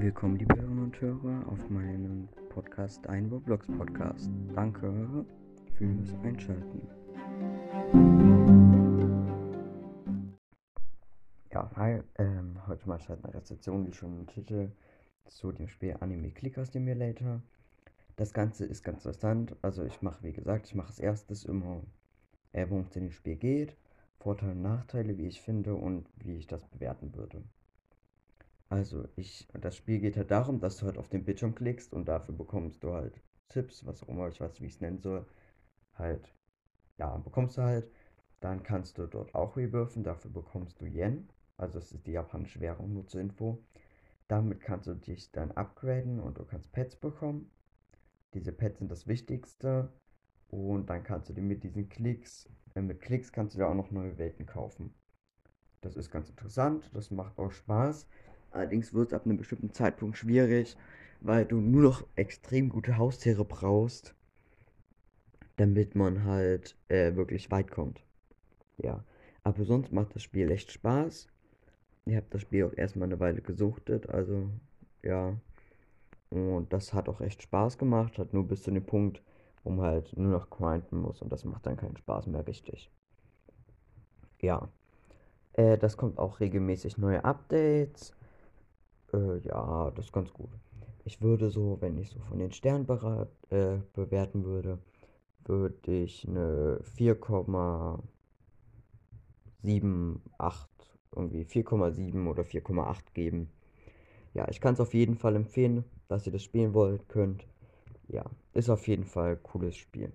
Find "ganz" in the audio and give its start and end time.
18.84-19.04, 56.10-56.30, 90.12-90.32